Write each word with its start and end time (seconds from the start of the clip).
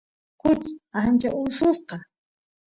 kuchi 0.41 0.71
ancha 1.01 1.29
ususqa 1.43 1.95